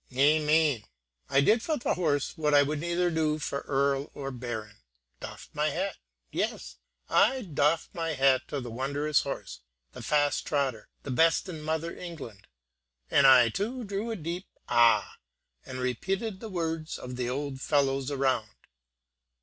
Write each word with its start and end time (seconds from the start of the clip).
Amain 0.13 0.83
I 1.29 1.41
did 1.41 1.61
for 1.61 1.77
the 1.77 1.93
horse 1.93 2.35
what 2.35 2.55
I 2.55 2.63
would 2.63 2.79
neither 2.79 3.11
do 3.11 3.37
for 3.37 3.59
earl 3.67 4.09
or 4.15 4.31
baron, 4.31 4.77
doffed 5.19 5.53
my 5.53 5.69
hat; 5.69 5.95
yes! 6.31 6.77
I 7.07 7.43
doffed 7.43 7.93
my 7.93 8.13
hat 8.15 8.47
to 8.47 8.59
the 8.59 8.71
wondrous 8.71 9.21
horse, 9.21 9.59
the 9.91 10.01
fast 10.01 10.47
trotter, 10.47 10.89
the 11.03 11.11
best 11.11 11.47
in 11.47 11.61
mother 11.61 11.95
England; 11.95 12.47
and 13.11 13.27
I 13.27 13.49
too 13.49 13.83
drew 13.83 14.09
a 14.09 14.15
deep 14.15 14.47
ah! 14.67 15.17
and 15.67 15.77
repeated 15.77 16.39
the 16.39 16.49
words 16.49 16.97
of 16.97 17.15
the 17.15 17.29
old 17.29 17.61
fellows 17.61 18.09
around. 18.09 18.49